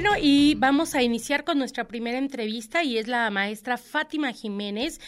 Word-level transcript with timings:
Bueno, 0.00 0.12
y 0.16 0.54
vamos 0.54 0.94
a 0.94 1.02
iniciar 1.02 1.42
con 1.42 1.58
nuestra 1.58 1.88
primera 1.88 2.18
entrevista 2.18 2.84
y 2.84 2.98
es 2.98 3.08
la 3.08 3.28
maestra 3.30 3.76
Fátima 3.76 4.30
Jiménez. 4.30 5.00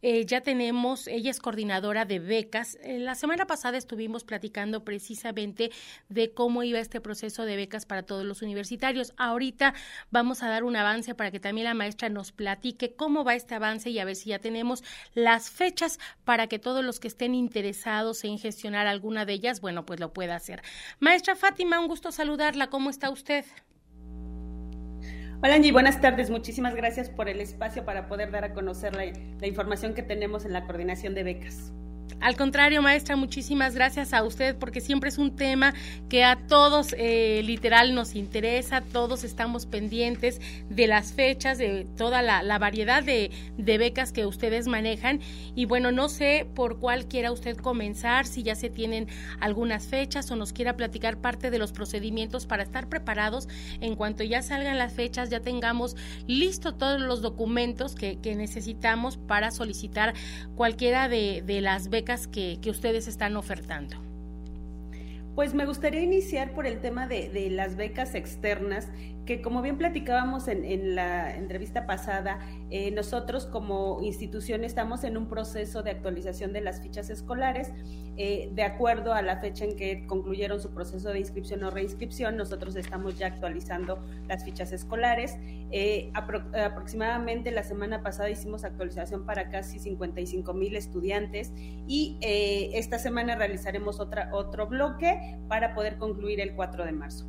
Eh, 0.00 0.24
ya 0.24 0.40
tenemos, 0.40 1.06
ella 1.06 1.30
es 1.30 1.38
coordinadora 1.38 2.06
de 2.06 2.18
becas. 2.18 2.78
Eh, 2.80 2.98
la 2.98 3.14
semana 3.14 3.46
pasada 3.46 3.76
estuvimos 3.76 4.24
platicando 4.24 4.86
precisamente 4.86 5.70
de 6.08 6.32
cómo 6.32 6.62
iba 6.62 6.78
este 6.78 7.02
proceso 7.02 7.44
de 7.44 7.56
becas 7.56 7.84
para 7.84 8.04
todos 8.04 8.24
los 8.24 8.40
universitarios. 8.40 9.12
Ahorita 9.18 9.74
vamos 10.10 10.42
a 10.42 10.48
dar 10.48 10.64
un 10.64 10.76
avance 10.76 11.14
para 11.14 11.30
que 11.30 11.40
también 11.40 11.66
la 11.66 11.74
maestra 11.74 12.08
nos 12.08 12.32
platique 12.32 12.94
cómo 12.94 13.24
va 13.24 13.34
este 13.34 13.54
avance 13.54 13.90
y 13.90 13.98
a 13.98 14.06
ver 14.06 14.16
si 14.16 14.30
ya 14.30 14.38
tenemos 14.38 14.82
las 15.12 15.50
fechas 15.50 15.98
para 16.24 16.46
que 16.46 16.58
todos 16.58 16.82
los 16.82 17.00
que 17.00 17.08
estén 17.08 17.34
interesados 17.34 18.24
en 18.24 18.38
gestionar 18.38 18.86
alguna 18.86 19.26
de 19.26 19.34
ellas, 19.34 19.60
bueno, 19.60 19.84
pues 19.84 20.00
lo 20.00 20.14
pueda 20.14 20.36
hacer. 20.36 20.62
Maestra 21.00 21.36
Fátima, 21.36 21.80
un 21.80 21.86
gusto 21.86 22.12
saludarla. 22.12 22.70
¿Cómo 22.70 22.88
está 22.88 23.10
usted? 23.10 23.44
Hola 25.40 25.54
Angie, 25.54 25.70
buenas 25.70 26.00
tardes. 26.00 26.30
Muchísimas 26.30 26.74
gracias 26.74 27.10
por 27.10 27.28
el 27.28 27.40
espacio 27.40 27.84
para 27.84 28.08
poder 28.08 28.32
dar 28.32 28.42
a 28.42 28.52
conocer 28.52 28.96
la, 28.96 29.04
la 29.40 29.46
información 29.46 29.94
que 29.94 30.02
tenemos 30.02 30.44
en 30.44 30.52
la 30.52 30.64
coordinación 30.64 31.14
de 31.14 31.22
becas. 31.22 31.72
Al 32.20 32.36
contrario, 32.36 32.82
maestra, 32.82 33.14
muchísimas 33.14 33.76
gracias 33.76 34.12
a 34.12 34.24
usted 34.24 34.56
porque 34.56 34.80
siempre 34.80 35.08
es 35.08 35.18
un 35.18 35.36
tema 35.36 35.72
que 36.08 36.24
a 36.24 36.34
todos 36.34 36.92
eh, 36.98 37.42
literal 37.44 37.94
nos 37.94 38.16
interesa, 38.16 38.80
todos 38.80 39.22
estamos 39.22 39.66
pendientes 39.66 40.40
de 40.68 40.88
las 40.88 41.12
fechas, 41.12 41.58
de 41.58 41.86
toda 41.96 42.22
la, 42.22 42.58
variedad 42.58 43.04
de, 43.04 43.30
becas 43.56 44.10
que 44.10 44.26
ustedes 44.26 44.66
manejan. 44.66 45.20
Y 45.54 45.66
bueno, 45.66 45.92
no 45.92 46.08
sé 46.08 46.44
por 46.56 46.80
cuál 46.80 47.06
quiera 47.06 47.30
usted 47.30 47.56
comenzar, 47.56 48.26
si 48.26 48.42
ya 48.42 48.56
se 48.56 48.68
tienen 48.68 49.06
algunas 49.38 49.86
fechas 49.86 50.28
o 50.32 50.36
nos 50.36 50.52
quiera 50.52 50.76
platicar 50.76 51.18
parte 51.18 51.50
de 51.50 51.58
los 51.58 51.70
procedimientos 51.70 52.46
para 52.46 52.64
estar 52.64 52.88
preparados. 52.88 53.48
En 53.80 53.94
cuanto 53.94 54.24
ya 54.24 54.42
salgan 54.42 54.76
las 54.76 54.92
fechas, 54.92 55.30
ya 55.30 55.38
tengamos 55.38 55.94
listo 56.26 56.74
todos 56.74 57.00
los 57.00 57.22
documentos 57.22 57.94
que, 57.94 58.18
necesitamos 58.28 59.16
para 59.16 59.50
solicitar 59.50 60.14
cualquiera 60.54 61.08
de 61.08 61.60
las 61.62 61.88
becas 61.88 62.07
que, 62.26 62.58
ustedes 62.70 63.06
están 63.06 63.36
ofertando? 63.36 63.96
Pues 65.38 65.54
me 65.54 65.66
gustaría 65.66 66.00
iniciar 66.00 66.50
por 66.50 66.66
el 66.66 66.80
tema 66.80 67.06
de, 67.06 67.48
las 67.50 67.76
becas 67.76 68.16
externas 68.16 68.88
que 69.24 69.40
como 69.42 69.60
bien 69.60 69.76
platicábamos 69.76 70.48
en, 70.48 70.96
la 70.96 71.36
entrevista 71.36 71.86
pasada, 71.86 72.40
eh, 72.70 72.90
nosotros 72.92 73.44
como 73.44 74.00
institución 74.00 74.64
estamos 74.64 75.04
en 75.04 75.18
un 75.18 75.28
proceso 75.28 75.82
de 75.82 75.90
actualización 75.90 76.54
de 76.54 76.62
las 76.62 76.80
fichas 76.80 77.10
escolares. 77.10 77.70
Eh, 78.16 78.48
de 78.52 78.62
acuerdo 78.62 79.12
a 79.12 79.20
la 79.20 79.36
fecha 79.36 79.66
en 79.66 79.76
que 79.76 80.06
concluyeron 80.06 80.60
su 80.60 80.70
proceso 80.70 81.10
de 81.10 81.20
inscripción 81.20 81.62
o 81.62 81.70
reinscripción, 81.70 82.36
nosotros 82.38 82.74
estamos 82.74 83.18
ya 83.18 83.26
actualizando 83.26 84.02
las 84.26 84.44
fichas 84.44 84.72
escolares. 84.72 85.36
Eh, 85.70 86.10
aproximadamente 86.14 87.50
la 87.50 87.62
semana 87.62 88.02
pasada 88.02 88.30
hicimos 88.30 88.64
actualización 88.64 89.26
para 89.26 89.50
casi 89.50 89.78
55 89.78 90.54
mil 90.54 90.74
estudiantes 90.74 91.52
y 91.86 92.16
esta 92.22 92.98
semana 92.98 93.36
realizaremos 93.36 94.00
otro 94.00 94.66
bloque 94.66 95.27
para 95.48 95.74
poder 95.74 95.96
concluir 95.98 96.40
el 96.40 96.54
4 96.54 96.84
de 96.84 96.92
marzo 96.92 97.26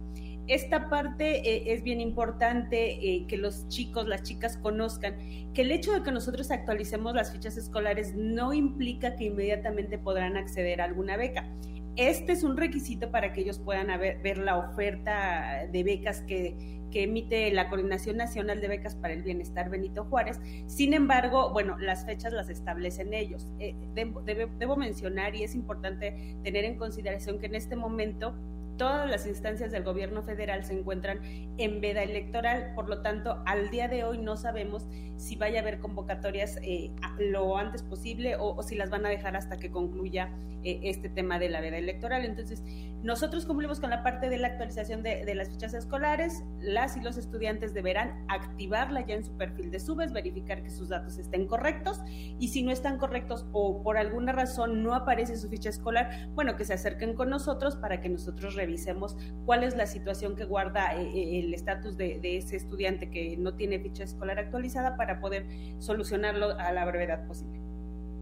esta 0.50 0.90
parte 0.90 1.48
eh, 1.48 1.74
es 1.74 1.84
bien 1.84 2.02
importante 2.02 2.94
eh, 2.94 3.26
que 3.28 3.38
los 3.38 3.68
chicos, 3.68 4.08
las 4.08 4.24
chicas 4.24 4.58
conozcan 4.58 5.16
que 5.54 5.62
el 5.62 5.72
hecho 5.72 5.94
de 5.94 6.02
que 6.02 6.12
nosotros 6.12 6.50
actualicemos 6.50 7.14
las 7.14 7.32
fichas 7.32 7.56
escolares 7.56 8.16
no 8.16 8.52
implica 8.52 9.16
que 9.16 9.26
inmediatamente 9.26 10.00
podrán 10.00 10.38
acceder 10.38 10.82
a 10.82 10.86
alguna 10.86 11.18
beca. 11.18 11.48
Este 11.96 12.32
es 12.32 12.44
un 12.44 12.58
requisito 12.58 13.12
para 13.12 13.32
que 13.32 13.42
ellos 13.42 13.60
puedan 13.60 13.88
ver 14.00 14.38
la 14.40 14.58
oferta 14.58 15.68
de 15.72 15.84
becas 15.84 16.22
que, 16.22 16.79
emite 16.94 17.52
la 17.52 17.70
Coordinación 17.70 18.18
Nacional 18.18 18.62
de 18.62 18.68
Becas 18.68 18.96
para 18.96 19.14
el 19.14 19.24
Bienestar 19.24 19.70
Benito 19.70 20.06
Juárez. 20.06 20.40
Sin 20.68 20.94
embargo, 20.94 21.52
bueno, 21.52 21.78
las 21.78 22.06
fechas 22.06 22.34
las 22.34 22.50
establecen 22.50 23.14
ellos. 23.14 23.48
Eh, 23.60 23.76
debo 23.96 24.76
mencionar 24.76 25.36
y 25.36 25.44
es 25.44 25.56
importante 25.56 26.38
tener 26.44 26.66
en 26.66 26.78
consideración 26.78 27.40
que 27.40 27.48
en 27.48 27.56
este 27.56 27.76
momento 27.76 28.36
todas 28.80 29.08
las 29.08 29.28
instancias 29.28 29.72
del 29.72 29.84
gobierno 29.84 30.24
federal 30.24 30.64
se 30.64 30.74
encuentran 30.74 31.20
en 31.58 31.82
veda 31.82 32.02
electoral, 32.02 32.72
por 32.76 32.90
lo 32.90 33.02
tanto, 33.02 33.44
al 33.46 33.70
día 33.70 33.90
de 33.90 34.06
hoy 34.06 34.18
no 34.18 34.38
sabemos 34.38 34.88
si 35.18 35.36
vaya 35.36 35.60
a 35.60 35.62
haber 35.62 35.80
convocatorias 35.80 36.58
eh, 36.64 36.92
lo 37.20 37.58
antes 37.58 37.84
posible 37.84 38.38
o, 38.40 38.64
si 38.64 38.76
las 38.76 38.90
van 38.90 39.06
a 39.06 39.10
dejar 39.10 39.36
hasta 39.36 39.58
que 39.58 39.70
concluya 39.70 40.34
eh, 40.64 40.80
este 40.84 41.10
tema 41.10 41.40
de 41.40 41.50
la 41.50 41.60
veda 41.60 41.78
electoral. 41.78 42.24
Entonces, 42.24 42.64
nosotros 43.04 43.46
cumplimos 43.46 43.82
con 43.82 43.90
la 43.90 44.02
parte 44.02 44.30
de 44.30 44.38
la 44.38 44.48
actualización 44.48 45.04
de, 45.04 45.36
las 45.36 45.50
fichas 45.50 45.74
escolares, 45.74 46.44
las 46.62 46.96
y 46.96 47.02
los 47.02 47.18
estudiantes 47.18 47.74
deberán 47.74 48.26
activarla 48.30 49.06
ya 49.06 49.16
en 49.16 49.26
su 49.26 49.36
perfil 49.36 49.72
de 49.72 49.82
subes, 49.82 50.14
verificar 50.14 50.64
que 50.64 50.70
sus 50.70 50.88
datos 50.88 51.18
estén 51.18 51.48
correctos. 51.48 52.00
Y 52.40 52.48
si 52.48 52.64
no 52.64 52.72
están 52.72 52.98
correctos 52.98 53.46
o 53.52 53.84
por 53.84 53.98
alguna 53.98 54.32
razón 54.32 54.84
no 54.84 54.96
aparece 54.96 55.36
su 55.36 55.50
ficha 55.50 55.70
escolar, 55.70 56.30
bueno, 56.34 56.56
que 56.56 56.64
se 56.64 56.74
acerquen 56.74 57.14
con 57.14 57.30
nosotros 57.30 57.76
para 57.76 58.00
que 58.00 58.08
nosotros 58.08 58.56
revisemos 58.56 58.69
revisemos 58.70 59.18
cuál 59.46 59.64
es 59.64 59.76
la 59.76 59.88
situación 59.88 60.36
que 60.36 60.46
guarda 60.46 60.96
eh, 60.96 61.02
eh, 61.02 61.40
el 61.40 61.54
estatus 61.56 61.98
de, 61.98 62.20
ese 62.22 62.56
estudiante 62.56 63.10
que 63.10 63.36
no 63.38 63.56
tiene 63.56 63.80
ficha 63.80 64.04
escolar 64.04 64.38
actualizada 64.38 64.96
para 64.96 65.20
poder 65.20 65.48
solucionarlo 65.80 66.52
a 66.60 66.72
la 66.72 66.86
brevedad 66.86 67.26
posible. 67.26 67.69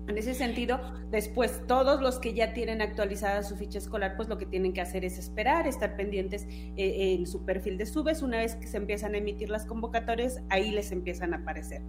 En 0.07 0.17
ese 0.17 0.33
sentido, 0.33 0.79
después 1.11 1.63
todos 1.67 2.01
los 2.01 2.17
que 2.17 2.33
ya 2.33 2.53
tienen 2.53 2.81
actualizada 2.81 3.43
su 3.43 3.57
ficha 3.57 3.77
escolar, 3.77 4.15
pues 4.15 4.29
lo 4.29 4.37
que 4.37 4.45
tienen 4.45 4.71
que 4.71 4.79
hacer 4.79 5.03
es 5.03 5.17
esperar, 5.17 5.67
estar 5.67 5.97
pendientes 5.97 6.47
eh, 6.49 7.15
en 7.17 7.27
su 7.27 7.43
perfil 7.43 7.77
de 7.77 7.85
subes. 7.85 8.21
Una 8.21 8.37
vez 8.37 8.55
que 8.55 8.67
se 8.67 8.77
empiezan 8.77 9.15
a 9.15 9.17
emitir 9.17 9.49
las 9.49 9.65
convocatorias, 9.65 10.41
ahí 10.49 10.71
les 10.71 10.93
empiezan 10.93 11.33
a 11.33 11.37
aparecer. 11.37 11.81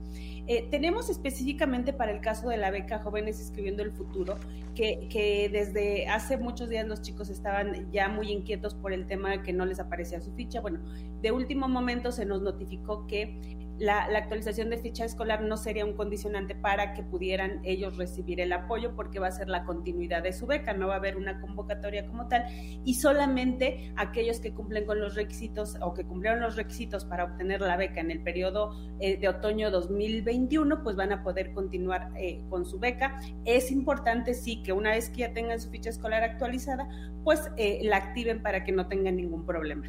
Eh, 0.48 0.66
tenemos 0.68 1.10
específicamente 1.10 1.92
para 1.92 2.10
el 2.10 2.20
caso 2.20 2.48
de 2.48 2.56
la 2.56 2.72
beca 2.72 2.98
Jóvenes 2.98 3.38
Escribiendo 3.38 3.84
el 3.84 3.92
Futuro, 3.92 4.36
que, 4.74 5.08
que 5.08 5.48
desde 5.48 6.08
hace 6.08 6.38
muchos 6.38 6.68
días 6.68 6.88
los 6.88 7.02
chicos 7.02 7.30
estaban 7.30 7.88
ya 7.92 8.08
muy 8.08 8.32
inquietos 8.32 8.74
por 8.74 8.92
el 8.92 9.06
tema 9.06 9.30
de 9.30 9.42
que 9.42 9.52
no 9.52 9.64
les 9.64 9.78
aparecía 9.78 10.20
su 10.20 10.32
ficha. 10.32 10.60
Bueno, 10.60 10.80
de 11.22 11.30
último 11.30 11.68
momento 11.68 12.10
se 12.10 12.24
nos 12.24 12.42
notificó 12.42 13.06
que 13.06 13.67
la, 13.78 14.04
actualización 14.04 14.70
de 14.70 14.78
ficha 14.78 15.04
escolar 15.04 15.42
no 15.42 15.56
sería 15.56 15.84
un 15.84 15.94
condicionante 15.94 16.54
para 16.54 16.94
que 16.94 17.02
pudieran 17.02 17.60
ellos 17.64 17.96
recibir 17.96 18.40
el 18.40 18.52
apoyo 18.52 18.94
porque 18.94 19.18
va 19.18 19.28
a 19.28 19.32
ser 19.32 19.48
la 19.48 19.64
continuidad 19.64 20.22
de 20.22 20.32
su 20.32 20.46
beca, 20.46 20.72
no 20.72 20.88
va 20.88 20.94
a 20.94 20.96
haber 20.96 21.16
una 21.16 21.40
convocatoria 21.40 22.06
como 22.06 22.28
tal 22.28 22.44
y 22.84 22.94
solamente 22.94 23.92
aquellos 23.96 24.40
que 24.40 24.52
cumplen 24.52 24.84
con 24.84 25.00
los 25.00 25.14
requisitos 25.14 25.76
o 25.80 25.94
que 25.94 26.04
cumplieron 26.04 26.40
los 26.40 26.56
requisitos 26.56 27.04
para 27.04 27.24
obtener 27.24 27.60
la 27.60 27.76
beca 27.76 28.00
en 28.00 28.10
el 28.10 28.22
periodo 28.22 28.74
eh, 29.00 29.16
de 29.16 29.28
otoño 29.28 29.70
2021 29.70 30.82
pues 30.82 30.96
van 30.96 31.12
a 31.12 31.22
poder 31.22 31.52
continuar 31.52 32.10
eh, 32.16 32.42
con 32.48 32.66
su 32.66 32.78
beca. 32.78 33.20
Es 33.44 33.70
importante 33.70 34.34
sí 34.34 34.62
que 34.62 34.72
una 34.72 34.90
vez 34.90 35.10
que 35.10 35.18
ya 35.18 35.32
tengan 35.32 35.60
su 35.60 35.70
ficha 35.70 35.90
escolar 35.90 36.22
actualizada 36.24 36.88
pues 37.24 37.50
eh, 37.56 37.80
la 37.82 37.96
activen 37.98 38.42
para 38.42 38.64
que 38.64 38.72
no 38.72 38.88
tengan 38.88 39.16
ningún 39.16 39.46
problema. 39.46 39.86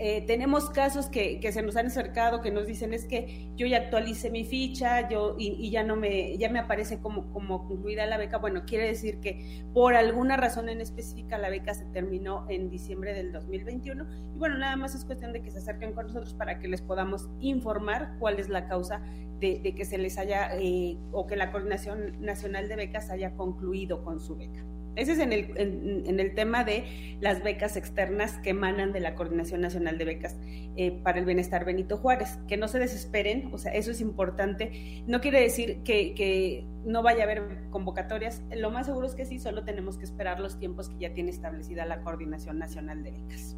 Eh, 0.00 0.22
tenemos 0.28 0.70
casos 0.70 1.06
que, 1.06 1.40
se 1.50 1.60
nos 1.62 1.76
han 1.76 1.86
acercado 1.86 2.40
que 2.40 2.52
nos 2.52 2.68
dicen 2.68 2.94
es 2.94 3.04
que 3.04 3.50
yo 3.56 3.66
ya 3.66 3.78
actualicé 3.78 4.30
mi 4.30 4.44
ficha 4.44 5.08
yo 5.08 5.34
y, 5.36 5.70
ya 5.70 5.82
no 5.82 5.96
me 5.96 6.38
ya 6.38 6.48
me 6.50 6.60
aparece 6.60 7.00
como 7.00 7.32
concluida 7.32 8.06
la 8.06 8.16
beca 8.16 8.38
bueno 8.38 8.62
quiere 8.64 8.86
decir 8.86 9.18
que 9.18 9.64
por 9.74 9.96
alguna 9.96 10.36
razón 10.36 10.68
en 10.68 10.80
específica 10.80 11.36
la 11.36 11.50
beca 11.50 11.74
se 11.74 11.84
terminó 11.86 12.46
en 12.48 12.70
diciembre 12.70 13.12
del 13.12 13.32
2021 13.32 14.06
y 14.34 14.38
bueno 14.38 14.56
nada 14.58 14.76
más 14.76 14.94
es 14.94 15.04
cuestión 15.04 15.32
de 15.32 15.42
que 15.42 15.50
se 15.50 15.58
acerquen 15.58 15.92
con 15.94 16.06
nosotros 16.06 16.32
para 16.32 16.60
que 16.60 16.68
les 16.68 16.80
podamos 16.80 17.28
informar 17.40 18.16
cuál 18.20 18.38
es 18.38 18.48
la 18.48 18.68
causa 18.68 19.02
de, 19.40 19.74
que 19.74 19.84
se 19.84 19.98
les 19.98 20.16
haya 20.16 20.56
eh, 20.58 20.96
o 21.10 21.26
que 21.26 21.34
la 21.34 21.50
coordinación 21.50 22.20
nacional 22.20 22.68
de 22.68 22.76
becas 22.76 23.10
haya 23.10 23.34
concluido 23.34 24.04
con 24.04 24.20
su 24.20 24.36
beca 24.36 24.64
ese 24.98 25.12
es 25.12 25.18
en 25.20 25.32
el, 25.32 25.52
en, 25.56 26.20
el 26.20 26.34
tema 26.34 26.64
de 26.64 27.16
las 27.20 27.42
becas 27.42 27.76
externas 27.76 28.38
que 28.38 28.50
emanan 28.50 28.92
de 28.92 29.00
la 29.00 29.14
Coordinación 29.14 29.60
Nacional 29.60 29.96
de 29.96 30.04
Becas 30.04 30.36
eh, 30.76 30.90
para 31.02 31.18
el 31.20 31.24
Bienestar 31.24 31.64
Benito 31.64 31.98
Juárez. 31.98 32.38
Que 32.48 32.56
no 32.56 32.66
se 32.66 32.78
desesperen, 32.78 33.50
o 33.52 33.58
sea, 33.58 33.72
eso 33.72 33.92
es 33.92 34.00
importante. 34.00 35.02
No 35.06 35.20
quiere 35.20 35.40
decir 35.40 35.82
que, 35.84 36.14
que 36.14 36.66
no 36.84 37.02
vaya 37.02 37.20
a 37.20 37.24
haber 37.24 37.70
convocatorias. 37.70 38.42
Lo 38.56 38.70
más 38.70 38.86
seguro 38.86 39.06
es 39.06 39.14
que 39.14 39.24
sí, 39.24 39.38
solo 39.38 39.64
tenemos 39.64 39.98
que 39.98 40.04
esperar 40.04 40.40
los 40.40 40.58
tiempos 40.58 40.88
que 40.88 40.98
ya 40.98 41.14
tiene 41.14 41.30
establecida 41.30 41.86
la 41.86 42.02
Coordinación 42.02 42.58
Nacional 42.58 43.04
de 43.04 43.12
Becas. 43.12 43.56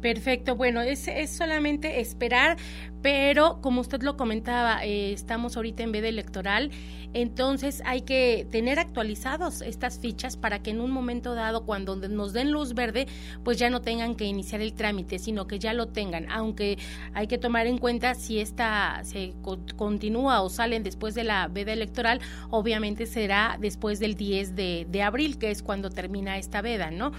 Perfecto, 0.00 0.56
bueno, 0.56 0.82
es, 0.82 1.08
es 1.08 1.30
solamente 1.30 2.00
esperar, 2.00 2.58
pero 3.02 3.60
como 3.62 3.80
usted 3.80 4.02
lo 4.02 4.16
comentaba, 4.16 4.84
eh, 4.84 5.12
estamos 5.12 5.56
ahorita 5.56 5.82
en 5.82 5.92
veda 5.92 6.08
electoral, 6.08 6.70
entonces 7.14 7.82
hay 7.86 8.02
que 8.02 8.46
tener 8.50 8.78
actualizados 8.78 9.62
estas 9.62 9.98
fichas 9.98 10.36
para 10.36 10.62
que 10.62 10.70
en 10.70 10.80
un 10.80 10.90
momento 10.90 11.34
dado, 11.34 11.64
cuando 11.64 11.96
nos 11.96 12.34
den 12.34 12.50
luz 12.50 12.74
verde, 12.74 13.06
pues 13.42 13.58
ya 13.58 13.70
no 13.70 13.80
tengan 13.80 14.16
que 14.16 14.24
iniciar 14.24 14.60
el 14.60 14.74
trámite, 14.74 15.18
sino 15.18 15.46
que 15.46 15.58
ya 15.58 15.72
lo 15.72 15.88
tengan, 15.88 16.30
aunque 16.30 16.78
hay 17.14 17.26
que 17.26 17.38
tomar 17.38 17.66
en 17.66 17.78
cuenta 17.78 18.14
si 18.14 18.38
esta 18.38 19.00
se 19.02 19.34
continúa 19.76 20.42
o 20.42 20.50
salen 20.50 20.82
después 20.82 21.14
de 21.14 21.24
la 21.24 21.48
veda 21.48 21.72
electoral, 21.72 22.20
obviamente 22.50 23.06
será 23.06 23.56
después 23.58 23.98
del 23.98 24.14
10 24.14 24.54
de, 24.56 24.86
de 24.90 25.02
abril, 25.02 25.38
que 25.38 25.50
es 25.50 25.62
cuando 25.62 25.88
termina 25.88 26.36
esta 26.36 26.60
veda, 26.60 26.90
¿no? 26.90 27.12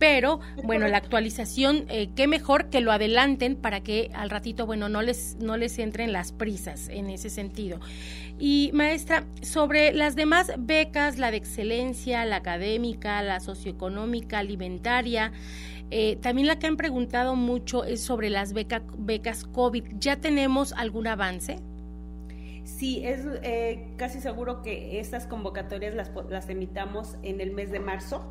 Pero, 0.00 0.40
bueno, 0.64 0.88
la 0.88 0.96
actualización, 0.96 1.84
eh, 1.88 2.08
qué 2.20 2.26
mejor 2.26 2.68
que 2.68 2.82
lo 2.82 2.92
adelanten 2.92 3.56
para 3.56 3.80
que 3.80 4.10
al 4.12 4.28
ratito, 4.28 4.66
bueno, 4.66 4.90
no 4.90 5.00
les, 5.00 5.38
no 5.40 5.56
les 5.56 5.78
entren 5.78 6.12
las 6.12 6.32
prisas 6.32 6.90
en 6.90 7.08
ese 7.08 7.30
sentido. 7.30 7.80
Y 8.38 8.70
maestra, 8.74 9.24
sobre 9.40 9.94
las 9.94 10.16
demás 10.16 10.52
becas, 10.58 11.18
la 11.18 11.30
de 11.30 11.38
excelencia, 11.38 12.26
la 12.26 12.36
académica, 12.36 13.22
la 13.22 13.40
socioeconómica, 13.40 14.38
alimentaria, 14.38 15.32
eh, 15.90 16.16
también 16.16 16.46
la 16.46 16.58
que 16.58 16.66
han 16.66 16.76
preguntado 16.76 17.36
mucho 17.36 17.84
es 17.84 18.02
sobre 18.02 18.28
las 18.28 18.52
becas 18.52 19.44
COVID. 19.44 19.84
¿Ya 19.98 20.16
tenemos 20.16 20.74
algún 20.74 21.06
avance? 21.06 21.56
Sí, 22.64 23.00
es 23.02 23.24
eh, 23.42 23.94
casi 23.96 24.20
seguro 24.20 24.60
que 24.60 25.00
estas 25.00 25.26
convocatorias 25.26 25.94
las, 25.94 26.10
las 26.28 26.50
emitamos 26.50 27.16
en 27.22 27.40
el 27.40 27.52
mes 27.52 27.72
de 27.72 27.80
marzo. 27.80 28.30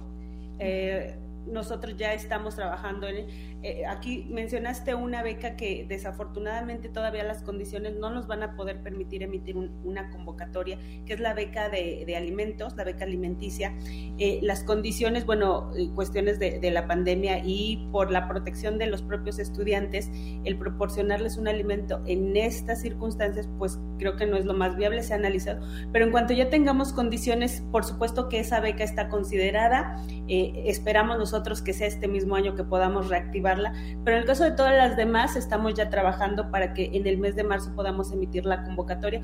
Eh, 0.59 1.15
nosotros 1.47 1.95
ya 1.97 2.13
estamos 2.13 2.55
trabajando 2.55 3.07
en... 3.07 3.27
Eh, 3.61 3.85
aquí 3.85 4.25
mencionaste 4.29 4.95
una 4.95 5.21
beca 5.21 5.57
que 5.57 5.85
desafortunadamente 5.87 6.87
todavía 6.87 7.23
las 7.23 7.43
condiciones 7.43 7.95
no 7.97 8.09
nos 8.09 8.25
van 8.25 8.41
a 8.41 8.55
poder 8.55 8.81
permitir 8.81 9.21
emitir 9.21 9.57
una 9.57 10.09
convocatoria, 10.11 10.79
que 11.05 11.13
es 11.13 11.19
la 11.19 11.33
beca 11.33 11.67
de, 11.67 12.15
alimentos, 12.15 12.75
la 12.77 12.83
beca 12.83 13.03
alimenticia. 13.03 13.75
Eh, 14.17 14.39
las 14.41 14.63
condiciones, 14.63 15.25
bueno, 15.25 15.71
eh, 15.75 15.89
cuestiones 15.93 16.39
de, 16.39 16.69
la 16.69 16.87
pandemia 16.87 17.39
y 17.43 17.89
por 17.91 18.11
la 18.11 18.27
protección 18.27 18.77
de 18.77 18.85
los 18.85 19.01
propios 19.01 19.39
estudiantes, 19.39 20.09
el 20.43 20.55
proporcionarles 20.57 21.37
un 21.37 21.47
alimento 21.47 22.01
en 22.05 22.37
estas 22.37 22.81
circunstancias, 22.81 23.49
pues 23.57 23.79
creo 23.97 24.15
que 24.17 24.27
no 24.27 24.37
es 24.37 24.45
lo 24.45 24.53
más 24.53 24.75
viable, 24.77 25.01
se 25.01 25.13
ha 25.13 25.17
analizado. 25.17 25.65
Pero 25.91 26.05
en 26.05 26.11
cuanto 26.11 26.33
ya 26.33 26.49
tengamos 26.49 26.93
condiciones, 26.93 27.63
por 27.71 27.83
supuesto 27.83 28.29
que 28.29 28.39
esa 28.39 28.59
beca 28.59 28.83
está 28.83 29.09
considerada, 29.09 30.05
esperamos 30.27 31.17
nosotros 31.17 31.28
que 31.63 31.73
sea 31.73 31.87
este 31.87 32.07
mismo 32.07 32.35
año 32.35 32.55
que 32.55 32.63
podamos 32.63 33.09
reactivarla, 33.09 33.73
pero 34.03 34.17
en 34.17 34.21
el 34.21 34.27
caso 34.27 34.43
de 34.43 34.51
todas 34.51 34.73
las 34.73 34.97
demás 34.97 35.35
estamos 35.35 35.73
ya 35.73 35.89
trabajando 35.89 36.51
para 36.51 36.73
que 36.73 36.91
en 36.93 37.07
el 37.07 37.17
mes 37.17 37.35
de 37.35 37.43
marzo 37.43 37.73
podamos 37.75 38.11
emitir 38.11 38.45
la 38.45 38.63
convocatoria. 38.63 39.21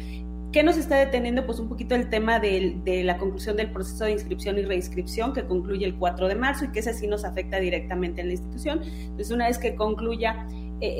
¿Qué 0.51 0.63
nos 0.63 0.77
está 0.77 0.95
deteniendo? 0.95 1.45
Pues 1.45 1.59
un 1.59 1.67
poquito 1.67 1.95
el 1.95 2.09
tema 2.09 2.39
de, 2.39 2.77
de, 2.85 3.03
la 3.03 3.17
conclusión 3.17 3.57
del 3.57 3.71
proceso 3.71 4.05
de 4.05 4.11
inscripción 4.11 4.57
y 4.57 4.61
reinscripción 4.61 5.33
que 5.33 5.45
concluye 5.45 5.85
el 5.85 5.95
4 5.95 6.29
de 6.29 6.35
marzo 6.35 6.65
y 6.65 6.67
que 6.69 6.79
ese 6.79 6.93
sí 6.93 7.07
nos 7.07 7.25
afecta 7.25 7.59
directamente 7.59 8.21
en 8.21 8.27
la 8.27 8.33
institución. 8.33 8.81
Entonces, 8.81 9.31
una 9.31 9.47
vez 9.47 9.57
que 9.57 9.75
concluya 9.75 10.47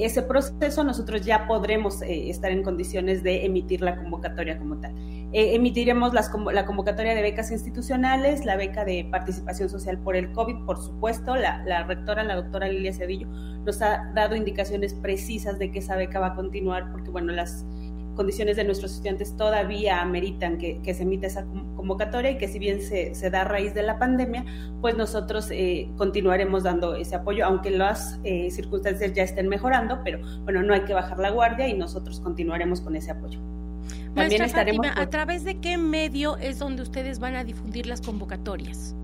ese 0.06 0.22
proceso, 0.22 0.84
nosotros 0.84 1.26
ya 1.26 1.48
podremos 1.48 2.02
eh, 2.02 2.30
estar 2.30 2.52
en 2.52 2.64
condiciones 2.64 3.24
de 3.24 3.46
emitir 3.46 3.82
la 3.82 3.98
convocatoria 3.98 4.58
como 4.58 4.78
tal. 4.80 4.94
Eh, 5.34 5.56
emitiremos 5.56 6.14
las, 6.14 6.32
la 6.54 6.66
convocatoria 6.66 7.14
de 7.14 7.22
becas 7.22 7.52
institucionales, 7.52 8.46
la 8.46 8.56
beca 8.56 8.86
de 8.86 9.08
participación 9.12 9.70
social 9.70 10.00
por 10.00 10.16
el 10.16 10.32
COVID, 10.32 10.66
por 10.66 10.78
supuesto. 10.78 11.36
La, 11.36 11.64
la, 11.66 11.84
rectora, 11.84 12.24
la 12.24 12.36
doctora 12.36 12.68
Lilia 12.70 12.94
Cedillo, 12.94 13.28
nos 13.66 13.82
ha 13.82 14.12
dado 14.16 14.36
indicaciones 14.36 14.94
precisas 14.94 15.60
de 15.60 15.72
que 15.72 15.80
esa 15.80 15.96
beca 15.96 16.20
va 16.20 16.28
a 16.28 16.36
continuar, 16.36 16.92
porque 16.92 17.10
bueno, 17.10 17.34
las 17.34 17.66
condiciones 18.15 18.56
de 18.56 18.63
nuestros 18.63 18.94
estudiantes 18.94 19.35
todavía 19.38 20.01
ameritan 20.01 20.57
que, 20.57 20.81
se 20.94 21.03
emita 21.03 21.27
esa 21.27 21.45
convocatoria 21.75 22.31
y 22.31 22.38
que 22.38 22.47
si 22.47 22.59
bien 22.59 22.81
se, 22.81 23.13
da 23.29 23.41
a 23.41 23.44
raíz 23.44 23.73
de 23.73 23.83
la 23.83 24.00
pandemia, 24.00 24.45
pues 24.81 24.95
nosotros 24.95 25.50
eh, 25.51 25.89
continuaremos 25.97 26.63
dando 26.63 26.95
ese 26.95 27.15
apoyo, 27.15 27.45
aunque 27.45 27.71
las 27.71 28.19
eh, 28.23 28.50
circunstancias 28.51 29.13
ya 29.13 29.23
estén 29.23 29.47
mejorando, 29.47 30.01
pero 30.03 30.19
bueno, 30.44 30.63
no 30.63 30.73
hay 30.73 30.81
que 30.81 30.94
bajar 30.94 31.19
la 31.19 31.29
guardia 31.29 31.67
y 31.67 31.73
nosotros 31.73 32.19
continuaremos 32.19 32.81
con 32.81 32.95
ese 32.95 33.12
apoyo. 33.12 33.39
También 34.15 34.44
estaremos 34.44 34.88
¿a 34.95 35.09
través 35.09 35.44
de 35.44 35.59
qué 35.59 35.77
medio 35.77 36.38
es 36.38 36.57
donde 36.57 36.81
ustedes 36.81 37.19
van 37.19 37.35
a 37.35 37.44
difundir 37.44 37.85
las 37.85 38.01
convocatorias? 38.01 38.95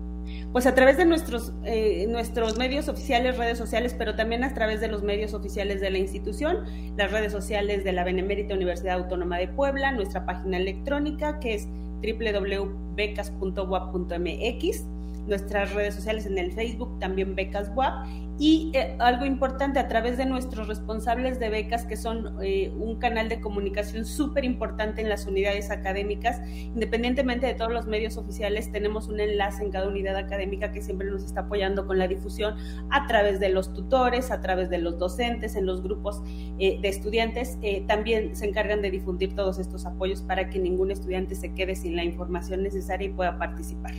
Pues 0.52 0.66
a 0.66 0.74
través 0.74 0.98
de 0.98 1.06
nuestros, 1.06 1.52
eh, 1.64 2.06
nuestros 2.08 2.58
medios 2.58 2.88
oficiales, 2.88 3.38
redes 3.38 3.58
sociales, 3.58 3.94
pero 3.96 4.14
también 4.14 4.44
a 4.44 4.54
través 4.54 4.80
de 4.80 4.86
los 4.88 5.02
medios 5.02 5.34
oficiales 5.34 5.80
de 5.80 5.90
la 5.90 5.98
institución, 5.98 6.58
las 6.96 7.10
redes 7.10 7.32
sociales 7.32 7.82
de 7.84 7.92
la 7.92 8.04
Benemérita 8.04 8.54
Universidad 8.54 8.98
Autónoma 8.98 9.38
de 9.38 9.48
Puebla, 9.48 9.90
nuestra 9.92 10.26
página 10.26 10.58
electrónica 10.58 11.40
que 11.40 11.54
es 11.54 11.66
www.becas.wap.mx 12.02 15.01
nuestras 15.26 15.72
redes 15.74 15.94
sociales 15.94 16.26
en 16.26 16.38
el 16.38 16.52
Facebook, 16.52 16.98
también 16.98 17.34
Becas 17.34 17.70
WAP, 17.74 18.06
y 18.38 18.72
eh, 18.74 18.96
algo 18.98 19.24
importante 19.24 19.78
a 19.78 19.88
través 19.88 20.16
de 20.16 20.26
nuestros 20.26 20.66
responsables 20.66 21.38
de 21.38 21.48
becas, 21.48 21.84
que 21.84 21.96
son 21.96 22.38
eh, 22.42 22.72
un 22.76 22.98
canal 22.98 23.28
de 23.28 23.40
comunicación 23.40 24.04
súper 24.04 24.44
importante 24.44 25.02
en 25.02 25.08
las 25.08 25.26
unidades 25.26 25.70
académicas, 25.70 26.40
independientemente 26.48 27.46
de 27.46 27.54
todos 27.54 27.72
los 27.72 27.86
medios 27.86 28.16
oficiales, 28.16 28.72
tenemos 28.72 29.08
un 29.08 29.20
enlace 29.20 29.62
en 29.62 29.70
cada 29.70 29.88
unidad 29.88 30.16
académica 30.16 30.72
que 30.72 30.82
siempre 30.82 31.08
nos 31.10 31.22
está 31.22 31.42
apoyando 31.42 31.86
con 31.86 31.98
la 31.98 32.08
difusión 32.08 32.56
a 32.90 33.06
través 33.06 33.38
de 33.38 33.50
los 33.50 33.72
tutores, 33.74 34.30
a 34.30 34.40
través 34.40 34.70
de 34.70 34.78
los 34.78 34.98
docentes, 34.98 35.54
en 35.54 35.66
los 35.66 35.82
grupos 35.82 36.22
eh, 36.58 36.78
de 36.80 36.88
estudiantes, 36.88 37.58
también 37.86 38.34
se 38.34 38.46
encargan 38.46 38.82
de 38.82 38.90
difundir 38.90 39.34
todos 39.34 39.58
estos 39.58 39.86
apoyos 39.86 40.22
para 40.22 40.48
que 40.48 40.58
ningún 40.58 40.90
estudiante 40.90 41.34
se 41.34 41.52
quede 41.54 41.76
sin 41.76 41.96
la 41.96 42.04
información 42.04 42.62
necesaria 42.62 43.08
y 43.08 43.12
pueda 43.12 43.38
participar. 43.38 43.92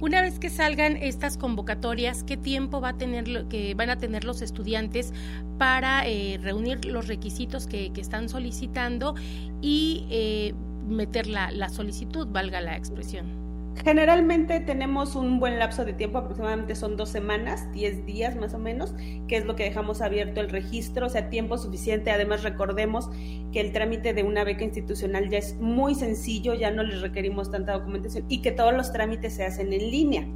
Una 0.00 0.22
vez 0.22 0.38
que 0.38 0.48
salgan 0.48 0.96
estas 0.96 1.36
convocatorias, 1.36 2.22
¿qué 2.24 2.38
tiempo 2.38 2.80
va 2.80 2.90
a 2.90 2.96
tener 2.96 3.46
que 3.48 3.74
van 3.74 3.90
a 3.90 3.98
tener 3.98 4.24
los 4.24 4.40
estudiantes 4.40 5.12
para 5.58 6.08
eh, 6.08 6.38
reunir 6.42 6.86
los 6.86 7.06
requisitos 7.06 7.66
que, 7.66 7.92
están 7.96 8.30
solicitando 8.30 9.14
y 9.60 10.06
eh, 10.08 10.54
meter 10.88 11.26
la 11.26 11.68
solicitud, 11.68 12.26
valga 12.28 12.62
la 12.62 12.76
expresión? 12.78 13.39
Generalmente 13.76 14.60
tenemos 14.60 15.16
un 15.16 15.40
buen 15.40 15.58
lapso 15.58 15.84
de 15.84 15.94
tiempo, 15.94 16.18
aproximadamente 16.18 16.74
son 16.74 16.96
dos 16.96 17.08
semanas, 17.08 17.70
diez 17.72 18.04
días 18.04 18.36
más 18.36 18.52
o 18.52 18.58
menos, 18.58 18.94
que 19.26 19.36
es 19.36 19.46
lo 19.46 19.56
que 19.56 19.64
dejamos 19.64 20.02
abierto 20.02 20.40
el 20.40 20.50
registro, 20.50 21.06
o 21.06 21.08
sea, 21.08 21.30
tiempo 21.30 21.56
suficiente. 21.56 22.10
Además, 22.10 22.42
recordemos 22.42 23.08
que 23.52 23.60
el 23.60 23.72
trámite 23.72 24.12
de 24.12 24.22
una 24.22 24.44
beca 24.44 24.64
institucional 24.64 25.30
ya 25.30 25.38
es 25.38 25.56
muy 25.60 25.94
sencillo, 25.94 26.52
ya 26.54 26.70
no 26.70 26.82
les 26.82 27.00
requerimos 27.00 27.50
tanta 27.50 27.72
documentación 27.72 28.24
y 28.28 28.42
que 28.42 28.52
todos 28.52 28.74
los 28.74 28.92
trámites 28.92 29.34
se 29.34 29.44
hacen 29.44 29.72
en 29.72 29.90
línea. 29.90 30.26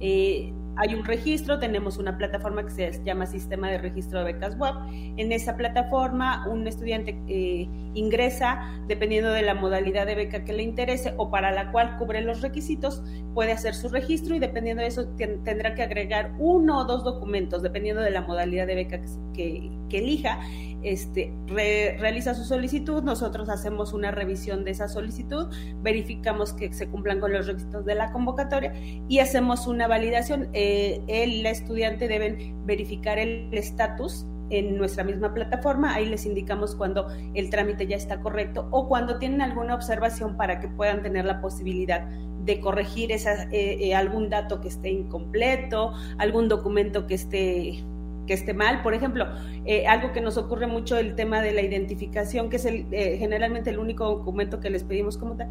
Eh, 0.00 0.52
hay 0.80 0.94
un 0.94 1.04
registro, 1.04 1.58
tenemos 1.58 1.98
una 1.98 2.16
plataforma 2.16 2.64
que 2.64 2.70
se 2.70 3.04
llama 3.04 3.26
Sistema 3.26 3.70
de 3.70 3.76
Registro 3.76 4.20
de 4.20 4.32
Becas 4.32 4.58
Web. 4.58 4.74
En 5.18 5.30
esa 5.30 5.54
plataforma, 5.54 6.48
un 6.48 6.66
estudiante 6.66 7.20
eh, 7.28 7.68
ingresa, 7.92 8.80
dependiendo 8.88 9.30
de 9.30 9.42
la 9.42 9.54
modalidad 9.54 10.06
de 10.06 10.14
beca 10.14 10.42
que 10.42 10.54
le 10.54 10.62
interese 10.62 11.12
o 11.18 11.30
para 11.30 11.50
la 11.50 11.70
cual 11.70 11.98
cubre 11.98 12.22
los 12.22 12.40
requisitos, 12.40 13.02
puede 13.34 13.52
hacer 13.52 13.74
su 13.74 13.90
registro 13.90 14.34
y 14.34 14.38
dependiendo 14.38 14.80
de 14.80 14.88
eso 14.88 15.06
tendrá 15.44 15.74
que 15.74 15.82
agregar 15.82 16.32
uno 16.38 16.78
o 16.78 16.84
dos 16.86 17.04
documentos, 17.04 17.62
dependiendo 17.62 18.00
de 18.00 18.12
la 18.12 18.22
modalidad 18.22 18.66
de 18.66 18.74
beca 18.74 19.00
que 19.34 19.70
elija 19.90 20.40
este, 20.82 21.32
realiza 21.46 22.34
su 22.34 22.44
solicitud, 22.44 23.02
nosotros 23.02 23.48
hacemos 23.48 23.92
una 23.92 24.10
revisión 24.10 24.64
de 24.64 24.72
esa 24.72 24.88
solicitud, 24.88 25.48
verificamos 25.82 26.52
que 26.52 26.72
se 26.72 26.88
cumplan 26.88 27.20
con 27.20 27.32
los 27.32 27.46
requisitos 27.46 27.84
de 27.84 27.94
la 27.94 28.12
convocatoria 28.12 28.72
y 29.08 29.18
hacemos 29.18 29.66
una 29.66 29.86
validación. 29.86 30.48
Eh, 30.52 31.00
el 31.08 31.44
estudiante 31.46 32.08
deben 32.08 32.54
verificar 32.66 33.18
el 33.18 33.48
estatus 33.52 34.26
en 34.50 34.76
nuestra 34.76 35.04
misma 35.04 35.32
plataforma, 35.32 35.94
ahí 35.94 36.06
les 36.06 36.26
indicamos 36.26 36.74
cuando 36.74 37.06
el 37.34 37.50
trámite 37.50 37.86
ya 37.86 37.96
está 37.96 38.20
correcto 38.20 38.68
o 38.72 38.88
cuando 38.88 39.18
tienen 39.18 39.42
alguna 39.42 39.74
observación 39.74 40.36
para 40.36 40.60
que 40.60 40.68
puedan 40.68 41.02
tener 41.02 41.24
la 41.24 41.40
posibilidad 41.40 42.08
de 42.44 42.60
corregir 42.60 43.12
esa, 43.12 43.44
eh, 43.44 43.78
eh, 43.80 43.94
algún 43.94 44.28
dato 44.28 44.60
que 44.60 44.68
esté 44.68 44.90
incompleto, 44.90 45.92
algún 46.18 46.48
documento 46.48 47.06
que 47.06 47.14
esté 47.14 47.84
que 48.26 48.34
esté 48.34 48.54
mal. 48.54 48.82
Por 48.82 48.94
ejemplo, 48.94 49.26
eh, 49.64 49.86
algo 49.86 50.12
que 50.12 50.20
nos 50.20 50.36
ocurre 50.36 50.66
mucho 50.66 50.98
el 50.98 51.14
tema 51.14 51.42
de 51.42 51.52
la 51.52 51.62
identificación, 51.62 52.50
que 52.50 52.56
es 52.56 52.64
el, 52.64 52.86
eh, 52.92 53.16
generalmente 53.18 53.70
el 53.70 53.78
único 53.78 54.04
documento 54.04 54.60
que 54.60 54.70
les 54.70 54.84
pedimos 54.84 55.16
como 55.16 55.36
tal, 55.36 55.48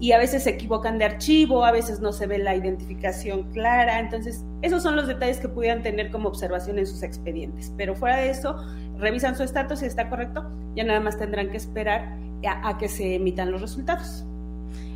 y 0.00 0.12
a 0.12 0.18
veces 0.18 0.44
se 0.44 0.50
equivocan 0.50 0.98
de 0.98 1.04
archivo, 1.04 1.64
a 1.64 1.72
veces 1.72 2.00
no 2.00 2.12
se 2.12 2.26
ve 2.26 2.38
la 2.38 2.56
identificación 2.56 3.50
clara. 3.52 4.00
Entonces, 4.00 4.44
esos 4.62 4.82
son 4.82 4.96
los 4.96 5.06
detalles 5.06 5.38
que 5.38 5.48
pudieran 5.48 5.82
tener 5.82 6.10
como 6.10 6.28
observación 6.28 6.78
en 6.78 6.86
sus 6.86 7.02
expedientes. 7.02 7.72
Pero 7.76 7.94
fuera 7.94 8.16
de 8.16 8.30
eso, 8.30 8.56
revisan 8.98 9.36
su 9.36 9.42
estatus 9.42 9.80
si 9.80 9.86
está 9.86 10.08
correcto, 10.08 10.50
ya 10.74 10.84
nada 10.84 11.00
más 11.00 11.18
tendrán 11.18 11.50
que 11.50 11.56
esperar 11.56 12.16
a 12.44 12.76
que 12.78 12.88
se 12.88 13.14
emitan 13.14 13.52
los 13.52 13.60
resultados. 13.60 14.24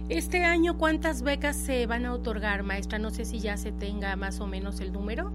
Este 0.09 0.45
año, 0.45 0.78
¿cuántas 0.78 1.23
becas 1.23 1.56
se 1.56 1.85
van 1.87 2.06
a 2.06 2.12
otorgar, 2.12 2.62
maestra? 2.62 3.00
No 3.00 3.11
sé 3.11 3.25
si 3.25 3.40
ya 3.40 3.56
se 3.56 3.73
tenga 3.73 4.14
más 4.14 4.40
o 4.40 4.47
menos 4.47 4.80
el 4.80 4.92
número. 4.92 5.33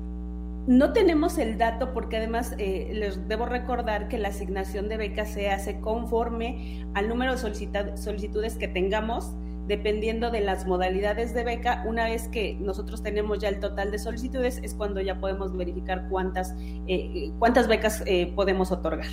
No 0.71 0.93
tenemos 0.93 1.37
el 1.37 1.57
dato 1.57 1.91
porque 1.91 2.15
además 2.15 2.55
eh, 2.57 2.91
les 2.93 3.27
debo 3.27 3.45
recordar 3.45 4.07
que 4.07 4.17
la 4.17 4.29
asignación 4.29 4.87
de 4.87 4.95
becas 4.95 5.33
se 5.33 5.49
hace 5.49 5.81
conforme 5.81 6.85
al 6.93 7.09
número 7.09 7.35
de 7.35 7.97
solicitudes 7.97 8.55
que 8.55 8.69
tengamos, 8.69 9.33
dependiendo 9.67 10.31
de 10.31 10.39
las 10.39 10.65
modalidades 10.65 11.33
de 11.33 11.43
beca. 11.43 11.83
Una 11.85 12.05
vez 12.05 12.29
que 12.29 12.53
nosotros 12.61 13.03
tenemos 13.03 13.39
ya 13.39 13.49
el 13.49 13.59
total 13.59 13.91
de 13.91 13.99
solicitudes, 13.99 14.61
es 14.63 14.73
cuando 14.73 15.01
ya 15.01 15.19
podemos 15.19 15.57
verificar 15.57 16.07
cuántas, 16.09 16.55
eh, 16.87 17.33
cuántas 17.37 17.67
becas 17.67 18.01
eh, 18.05 18.31
podemos 18.33 18.71
otorgar. 18.71 19.11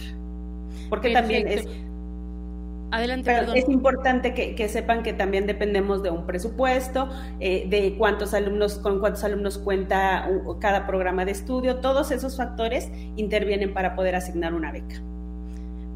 Porque 0.89 1.13
también 1.13 1.49
es 1.49 1.67
Adelante, 2.91 3.31
Pero 3.31 3.53
Es 3.53 3.69
importante 3.69 4.33
que, 4.33 4.69
sepan 4.69 5.03
que 5.03 5.13
también 5.13 5.47
dependemos 5.47 6.03
de 6.03 6.11
un 6.11 6.27
presupuesto, 6.27 7.09
eh, 7.41 7.67
de 7.69 7.97
cuántos 7.99 8.35
alumnos, 8.35 8.79
con 8.79 9.01
cuántos 9.01 9.25
alumnos 9.25 9.59
cuenta 9.59 10.29
cada 10.61 10.87
programa 10.87 11.25
de 11.25 11.33
estudio. 11.33 11.77
Todos 11.77 12.11
esos 12.11 12.37
factores 12.37 12.91
intervienen 13.17 13.75
para 13.75 13.95
poder 13.95 14.15
asignar 14.15 14.55
una 14.55 14.73
beca. 14.73 15.03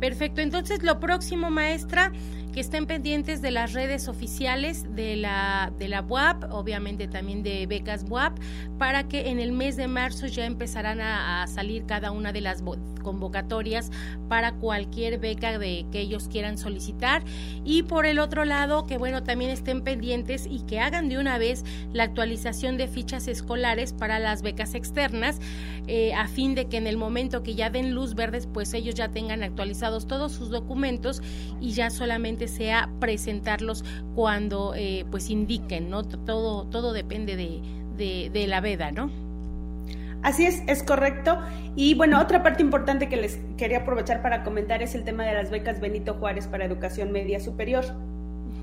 Perfecto. 0.02 0.40
Entonces, 0.40 0.82
lo 0.82 0.99
próximo, 0.99 1.49
maestra, 1.49 2.11
que 2.52 2.61
estén 2.61 2.87
pendientes 2.87 3.40
de 3.40 3.50
las 3.50 3.73
redes 3.73 4.09
oficiales 4.09 4.94
de 4.94 5.16
la, 5.16 5.73
de 5.78 5.88
la 5.88 6.02
BUAP, 6.02 6.52
obviamente 6.52 7.09
también 7.09 7.42
de 7.42 7.66
becas 7.66 8.04
BUAP, 8.04 8.38
para 8.78 9.09
que 9.09 9.30
en 9.30 9.40
el 9.40 9.52
mes 9.52 9.76
de 9.76 9.88
marzo 9.88 10.26
ya 10.26 10.44
empezarán 10.44 11.00
a, 11.00 11.47
salir 11.47 11.87
cada 11.87 12.11
una 12.11 12.32
de 12.32 12.40
las 12.40 12.62
convocatorias 13.02 13.90
para 14.28 14.52
cualquier 14.52 15.18
beca 15.18 15.59
de 15.59 15.87
que 15.90 16.00
ellos 16.00 16.28
quieran 16.28 16.59
solicitar. 16.59 17.23
Y 17.64 17.82
por 17.82 18.06
el 18.06 18.18
otro 18.18 18.44
lado, 18.44 18.87
que 18.87 18.99
bueno, 18.99 19.23
también 19.23 19.50
estén 19.50 19.82
pendientes 19.82 20.47
y 20.47 20.61
que 20.61 20.78
hagan 20.78 21.09
de 21.09 21.18
una 21.18 21.38
vez 21.38 21.64
la 21.92 22.04
actualización 22.04 22.76
de 22.76 22.87
fichas 22.87 23.28
escolares 23.28 23.92
para 23.92 24.18
las 24.18 24.42
becas 24.42 24.75
externas, 24.75 25.40
eh, 25.87 26.12
a 26.14 26.28
fin 26.28 26.54
de 26.54 26.66
que 26.66 26.76
en 26.76 26.87
el 26.87 26.97
momento 26.97 27.42
que 27.42 27.54
ya 27.54 27.71
den 27.71 27.94
luz 27.94 28.14
verdes, 28.14 28.47
pues 28.47 28.75
ellos 28.75 28.94
ya 28.94 29.09
tengan 29.09 29.42
todos 30.00 30.32
sus 30.32 30.50
documentos 30.50 31.22
y 31.61 31.72
ya 31.72 31.90
solamente 31.90 32.49
sea 32.49 32.90
presentarlos 33.00 33.84
cuando 34.14 34.75
eh, 34.75 35.04
pues 35.11 35.30
indiquen, 35.30 35.90
¿no? 35.90 36.04
Todo, 36.04 36.64
todo 36.66 36.92
depende 36.92 37.37
de, 37.37 38.30
de, 38.30 38.46
la 38.46 38.61
veda, 38.61 38.90
¿no? 38.90 39.11
Así 40.22 40.44
es, 40.44 40.62
es 40.66 40.82
correcto. 40.82 41.38
Y 41.76 41.94
bueno, 41.94 42.20
otra 42.20 42.42
parte 42.42 42.62
importante 42.62 43.08
que 43.08 43.16
les 43.16 43.38
quería 43.56 43.78
aprovechar 43.78 44.22
para 44.22 44.44
comentar 44.44 44.82
es 44.82 44.94
el 44.94 45.04
tema 45.04 45.25
de 45.25 45.34
las 45.34 45.50
becas 45.50 45.80
Benito 45.80 46.14
Juárez 46.14 46.46
para 46.46 46.64
educación 46.64 47.12
media 47.12 47.40
superior. 47.40 47.84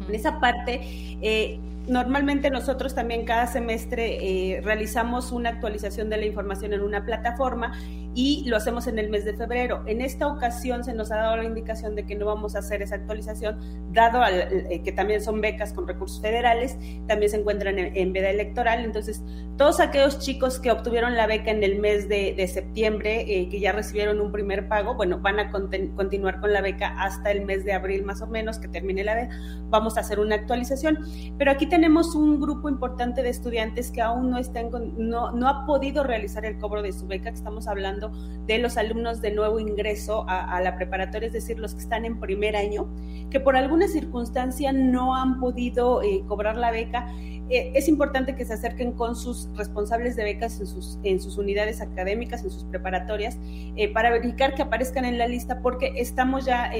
En 0.07 0.15
esa 0.15 0.39
parte, 0.39 0.81
eh, 1.21 1.59
normalmente 1.89 2.49
nosotros 2.49 2.95
también 2.95 3.25
cada 3.25 3.47
semestre 3.47 4.17
eh, 4.21 4.61
realizamos 4.61 5.31
una 5.31 5.49
actualización 5.49 6.09
de 6.09 6.17
la 6.17 6.25
información 6.25 6.73
en 6.73 6.81
una 6.81 7.03
plataforma 7.05 7.73
y 8.15 8.43
lo 8.47 8.57
hacemos 8.57 8.87
en 8.87 8.99
el 8.99 9.09
mes 9.09 9.23
de 9.23 9.33
febrero. 9.33 9.83
En 9.85 10.01
esta 10.01 10.27
ocasión 10.27 10.83
se 10.83 10.93
nos 10.93 11.11
ha 11.11 11.17
dado 11.17 11.37
la 11.37 11.43
indicación 11.43 11.95
de 11.95 12.05
que 12.05 12.15
no 12.15 12.25
vamos 12.25 12.55
a 12.55 12.59
hacer 12.59 12.81
esa 12.81 12.95
actualización, 12.95 13.59
dado 13.93 14.21
eh, 14.25 14.81
que 14.83 14.91
también 14.91 15.21
son 15.21 15.41
becas 15.41 15.73
con 15.73 15.87
recursos 15.87 16.21
federales, 16.21 16.77
también 17.07 17.29
se 17.29 17.37
encuentran 17.37 17.77
en, 17.77 18.13
veda 18.13 18.29
electoral. 18.29 18.83
Entonces, 18.83 19.23
todos 19.57 19.79
aquellos 19.79 20.19
chicos 20.19 20.59
que 20.59 20.71
obtuvieron 20.71 21.15
la 21.15 21.27
beca 21.27 21.51
en 21.51 21.63
el 21.63 21.79
mes 21.79 22.09
de, 22.09 22.47
septiembre, 22.47 23.25
eh, 23.27 23.49
que 23.49 23.59
ya 23.59 23.71
recibieron 23.71 24.19
un 24.19 24.31
primer 24.31 24.67
pago, 24.67 24.95
bueno, 24.95 25.19
van 25.19 25.39
a 25.39 25.51
continuar 25.51 26.39
con 26.39 26.51
la 26.51 26.61
beca 26.61 26.95
hasta 26.99 27.31
el 27.31 27.45
mes 27.45 27.63
de 27.63 27.73
abril 27.73 28.03
más 28.03 28.21
o 28.21 28.27
menos, 28.27 28.59
que 28.59 28.67
termine 28.67 29.03
la 29.03 29.15
beca. 29.15 29.37
Vamos 29.69 29.97
a 29.97 30.01
hacer 30.01 30.19
una 30.19 30.35
actualización. 30.35 30.99
Pero 31.37 31.51
aquí 31.51 31.67
tenemos 31.67 31.78
un 32.15 32.39
grupo 32.39 32.69
importante 32.69 33.23
de 33.23 33.29
estudiantes 33.29 33.91
que 33.91 34.01
aún 34.01 34.29
no, 34.29 34.37
están 34.37 34.69
no, 34.97 35.31
no 35.31 35.47
ha 35.47 35.65
podido 35.65 36.03
realizar 36.03 36.45
el 36.45 36.57
cobro 36.57 36.81
de 36.81 36.91
su 36.91 37.07
beca, 37.07 37.29
estamos 37.29 37.67
hablando 37.67 38.11
de 38.45 38.57
los 38.57 38.77
alumnos 38.77 39.21
de 39.21 39.31
nuevo 39.31 39.59
ingreso 39.59 40.25
a, 40.27 40.59
la 40.61 40.75
preparatoria, 40.75 41.27
es 41.27 41.33
decir, 41.33 41.59
los 41.59 41.73
que 41.73 41.81
están 41.81 42.05
en 42.05 42.19
primer 42.19 42.55
año, 42.55 42.87
que 43.29 43.39
por 43.39 43.55
alguna 43.55 43.87
circunstancia 43.87 44.71
no 44.71 45.15
han 45.15 45.39
podido 45.39 46.01
eh, 46.01 46.23
cobrar 46.27 46.57
la 46.57 46.71
beca. 46.71 47.07
Eh, 47.49 47.71
es 47.73 47.87
importante 47.87 48.35
que 48.35 48.45
se 48.45 48.53
acerquen 48.53 48.91
con 48.91 49.15
sus 49.15 49.47
responsables 49.55 50.15
de 50.15 50.23
becas 50.23 50.59
en 50.59 50.67
sus, 50.67 50.99
en 51.03 51.19
sus 51.19 51.37
unidades 51.37 51.81
académicas, 51.81 52.43
en 52.43 52.51
sus 52.51 52.63
preparatorias, 52.65 53.37
eh, 53.75 53.91
para 53.91 54.11
verificar 54.11 54.53
que 54.53 54.61
aparezcan 54.61 55.05
en 55.05 55.17
la 55.17 55.27
lista, 55.27 55.61
porque 55.61 55.93
estamos 55.95 56.45
ya 56.45 56.71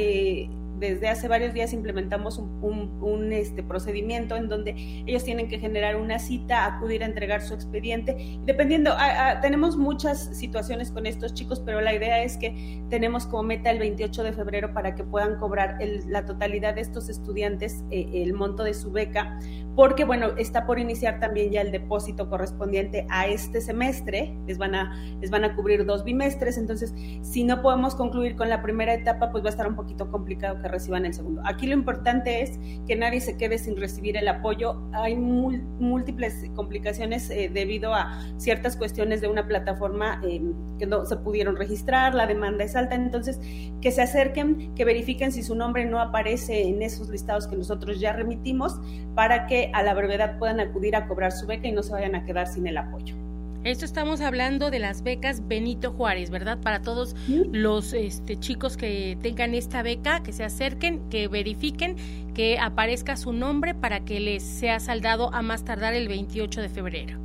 desde 0.80 1.10
hace 1.10 1.28
varios 1.28 1.54
días 1.54 1.74
implementamos 1.74 2.40
un, 2.40 3.34
este, 3.34 3.64
procedimiento 3.64 4.36
en 4.36 4.48
donde 4.50 4.74
ellos 5.06 5.24
tienen 5.24 5.48
que 5.48 5.60
generar 5.60 5.96
una 5.98 6.20
cita, 6.20 6.66
acudir 6.66 7.04
a 7.04 7.06
entregar 7.06 7.42
su 7.42 7.54
expediente. 7.54 8.40
Dependiendo, 8.46 8.96
tenemos 9.42 9.78
muchas 9.78 10.36
situaciones 10.38 10.92
con 10.92 11.06
estos 11.06 11.34
chicos, 11.34 11.62
pero 11.66 11.82
la 11.82 11.94
idea 11.94 12.24
es 12.24 12.38
que 12.38 12.82
tenemos 12.90 13.26
como 13.26 13.44
meta 13.44 13.70
el 13.72 13.80
28 13.80 14.24
de 14.24 14.34
febrero 14.34 14.74
para 14.74 14.96
que 14.96 15.04
puedan 15.04 15.38
cobrar 15.38 15.78
la 16.08 16.26
totalidad 16.26 16.76
de 16.76 16.82
estos 16.82 17.10
estudiantes 17.10 17.84
eh, 17.92 18.10
el 18.14 18.34
monto 18.34 18.64
de 18.64 18.74
su 18.74 18.92
beca, 18.92 19.40
porque 19.76 20.06
bueno, 20.06 20.30
está 20.38 20.66
por 20.66 20.80
iniciar 20.80 21.20
también 21.20 21.52
ya 21.52 21.62
el 21.62 21.72
depósito 21.72 22.30
correspondiente 22.30 23.06
a 23.10 23.28
este 23.28 23.62
semestre, 23.62 24.38
les 24.48 24.58
van 24.58 24.76
a, 24.76 24.98
les 25.22 25.30
van 25.30 25.44
a 25.44 25.56
cubrir 25.56 25.86
dos 25.86 26.04
bimestres, 26.04 26.58
entonces 26.58 26.94
si 27.22 27.44
no 27.44 27.62
podemos 27.62 27.96
concluir 27.96 28.36
con 28.36 28.50
la 28.50 28.62
primera 28.62 28.94
etapa, 28.94 29.32
pues 29.32 29.44
va 29.44 29.48
a 29.48 29.52
estar 29.52 29.68
un 29.68 29.76
poquito 29.76 30.10
complicado 30.10 30.62
que 30.62 30.69
reciban 30.70 31.06
el 31.06 31.14
segundo. 31.14 31.42
Aquí 31.46 31.68
lo 31.68 31.74
importante 31.74 32.42
es 32.42 32.60
que 32.88 32.96
nadie 32.96 33.22
se 33.22 33.38
quede 33.38 33.58
sin 33.58 33.76
recibir 33.78 34.18
el 34.18 34.28
apoyo. 34.28 34.82
Hay 34.94 35.16
múltiples 35.16 36.50
complicaciones 36.56 37.30
eh, 37.30 37.50
debido 37.54 37.94
a 37.94 38.22
ciertas 38.38 38.78
cuestiones 38.78 39.22
de 39.22 39.28
una 39.28 39.46
plataforma 39.48 40.22
eh, 40.24 40.42
que 40.78 40.86
no 40.86 41.06
se 41.06 41.18
pudieron 41.18 41.56
registrar, 41.56 42.16
la 42.16 42.28
demanda 42.28 42.64
es 42.64 42.76
alta, 42.76 42.96
entonces 42.96 43.40
que 43.82 43.92
se 43.92 44.02
acerquen, 44.02 44.74
que 44.76 44.86
verifiquen 44.86 45.32
si 45.32 45.44
su 45.44 45.56
nombre 45.56 45.86
no 45.86 46.00
aparece 46.00 46.68
en 46.68 46.82
esos 46.82 47.10
listados 47.10 47.48
que 47.48 47.56
nosotros 47.56 48.00
ya 48.00 48.14
remitimos 48.14 48.80
para 49.16 49.48
que 49.48 49.72
a 49.74 49.84
la 49.84 49.94
brevedad 49.94 50.38
puedan 50.38 50.60
acudir 50.60 50.96
a 50.96 51.08
cobrar 51.08 51.32
su 51.32 51.46
beca 51.48 51.68
y 51.68 51.72
no 51.72 51.84
se 51.84 51.92
vayan 51.92 52.16
a 52.16 52.26
quedar 52.26 52.48
sin 52.48 52.68
el 52.68 52.78
apoyo. 52.78 53.29
Esto 53.66 53.84
estamos 53.84 54.22
hablando 54.22 54.72
de 54.72 54.80
las 54.80 55.04
becas 55.04 55.46
Benito 55.46 55.92
Juárez, 55.92 56.30
¿verdad? 56.30 56.60
Para 56.60 56.82
todos 56.82 57.14
los 57.28 57.92
este, 57.92 58.40
chicos 58.40 58.78
que 58.78 59.18
tengan 59.22 59.54
esta 59.54 59.84
beca, 59.84 60.24
que 60.24 60.32
se 60.32 60.46
acerquen, 60.46 61.10
que 61.10 61.28
verifiquen, 61.28 61.98
que 62.34 62.58
aparezca 62.58 63.18
su 63.18 63.34
nombre 63.34 63.76
para 63.76 64.06
que 64.06 64.22
les 64.22 64.44
sea 64.44 64.80
saldado 64.80 65.34
a 65.34 65.42
más 65.42 65.66
tardar 65.66 65.94
el 65.94 66.08
28 66.08 66.62
de 66.62 66.70
febrero. 66.70 67.20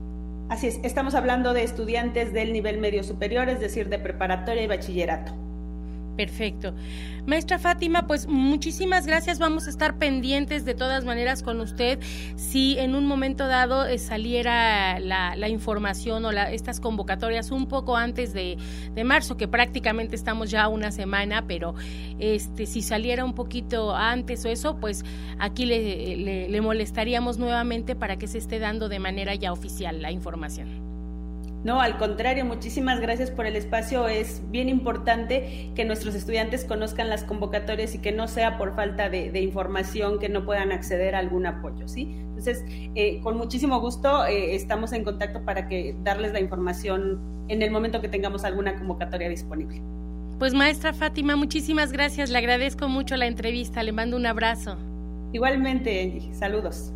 Así 0.49 0.67
es, 0.67 0.81
estamos 0.83 1.15
hablando 1.15 1.53
de 1.53 1.63
estudiantes 1.63 2.33
del 2.33 2.53
nivel 2.53 2.79
medio 2.79 3.05
superior, 3.05 3.49
es 3.49 3.61
decir, 3.61 3.89
de 3.89 4.01
preparatoria 4.01 4.65
y 4.65 4.67
bachillerato. 4.67 5.33
Perfecto. 6.17 6.75
Maestra 7.27 7.59
Fátima, 7.59 8.07
pues 8.07 8.29
muchísimas 8.29 9.07
gracias. 9.07 9.39
Vamos 9.39 9.67
a 9.67 9.71
estar 9.71 9.99
pendientes 9.99 10.65
de 10.65 10.75
todas 10.75 11.05
maneras 11.05 11.43
con 11.43 11.61
usted. 11.61 11.99
Si 12.37 12.79
en 12.79 12.95
un 12.95 13.07
momento 13.07 13.47
dado 13.49 13.87
eh, 13.87 13.99
saliera 13.99 15.01
la, 15.01 15.49
información 15.49 16.25
o 16.25 16.31
estas 16.31 16.81
convocatorias 16.81 17.51
un 17.51 17.67
poco 17.67 17.97
antes 17.97 18.33
de, 18.33 18.57
marzo, 19.05 19.37
que 19.37 19.49
prácticamente 19.49 20.17
estamos 20.17 20.51
ya 20.51 20.69
una 20.69 20.91
semana, 20.91 21.47
pero 21.47 21.75
este 22.19 22.67
si 22.67 22.83
saliera 22.83 23.25
un 23.25 23.35
poquito 23.35 23.95
antes 23.95 24.45
o 24.45 24.49
eso, 24.49 24.79
pues 24.79 25.05
aquí 25.39 25.67
le 25.67 26.61
molestaríamos 26.61 27.39
nuevamente 27.39 27.95
para 27.95 28.17
que 28.17 28.27
se 28.27 28.39
esté 28.39 28.59
dando 28.59 28.89
de 28.89 28.99
manera 28.99 29.35
ya 29.35 29.53
oficial 29.53 30.01
la 30.01 30.11
información. 30.11 30.94
No, 31.65 31.81
al 31.81 31.97
contrario, 31.97 32.45
muchísimas 32.45 33.01
gracias 33.01 33.31
por 33.31 33.47
el 33.47 33.57
espacio. 33.57 34.07
Es 34.07 34.43
bien 34.51 34.69
importante 34.69 35.73
que 35.75 35.87
nuestros 35.87 36.15
estudiantes 36.15 36.67
conozcan 36.67 37.09
las 37.09 37.25
convocatorias 37.25 37.95
y 37.95 38.01
que 38.01 38.13
no 38.13 38.29
sea 38.29 38.59
por 38.59 38.77
falta 38.77 39.09
de, 39.09 39.41
información 39.41 40.19
que 40.19 40.29
no 40.29 40.45
puedan 40.45 40.73
acceder 40.73 41.15
a 41.15 41.21
algún 41.21 41.47
apoyo, 41.47 41.89
¿sí? 41.89 42.17
Entonces, 42.19 42.65
eh, 42.95 43.21
con 43.23 43.39
muchísimo 43.39 43.81
gusto 43.81 44.27
eh, 44.27 44.55
estamos 44.55 44.93
en 44.93 45.05
contacto 45.05 45.43
para 45.43 45.67
que 45.67 45.97
darles 46.03 46.33
la 46.35 46.41
información 46.41 47.19
en 47.49 47.63
el 47.63 47.71
momento 47.71 48.03
que 48.03 48.09
tengamos 48.09 48.45
alguna 48.45 48.77
convocatoria 48.77 49.31
disponible. 49.31 49.81
Pues 50.39 50.53
maestra 50.53 50.93
Fátima, 50.93 51.35
muchísimas 51.35 51.93
gracias. 51.93 52.29
Le 52.29 52.39
agradezco 52.39 52.89
mucho 52.89 53.17
la 53.17 53.27
entrevista. 53.27 53.83
Le 53.83 53.93
mando 53.93 54.19
un 54.19 54.27
abrazo. 54.27 54.77
Igualmente, 55.33 56.21
saludos. 56.33 56.93